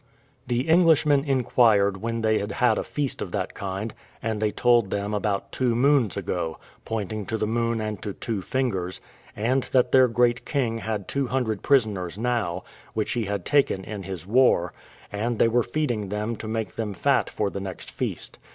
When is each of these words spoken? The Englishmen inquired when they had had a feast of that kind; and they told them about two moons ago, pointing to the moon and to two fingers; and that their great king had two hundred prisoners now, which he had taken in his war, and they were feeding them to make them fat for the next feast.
The 0.47 0.67
Englishmen 0.67 1.23
inquired 1.23 1.97
when 1.97 2.21
they 2.21 2.39
had 2.39 2.53
had 2.53 2.79
a 2.79 2.83
feast 2.83 3.21
of 3.21 3.31
that 3.33 3.53
kind; 3.53 3.93
and 4.19 4.41
they 4.41 4.49
told 4.49 4.89
them 4.89 5.13
about 5.13 5.51
two 5.51 5.75
moons 5.75 6.17
ago, 6.17 6.57
pointing 6.85 7.23
to 7.27 7.37
the 7.37 7.45
moon 7.45 7.79
and 7.79 8.01
to 8.01 8.13
two 8.13 8.41
fingers; 8.41 8.99
and 9.35 9.61
that 9.65 9.91
their 9.91 10.07
great 10.07 10.43
king 10.43 10.79
had 10.79 11.07
two 11.07 11.27
hundred 11.27 11.61
prisoners 11.61 12.17
now, 12.17 12.63
which 12.95 13.11
he 13.11 13.25
had 13.25 13.45
taken 13.45 13.83
in 13.83 14.01
his 14.01 14.25
war, 14.25 14.73
and 15.11 15.37
they 15.37 15.47
were 15.47 15.61
feeding 15.61 16.09
them 16.09 16.35
to 16.37 16.47
make 16.47 16.77
them 16.77 16.95
fat 16.95 17.29
for 17.29 17.51
the 17.51 17.59
next 17.61 17.91
feast. 17.91 18.39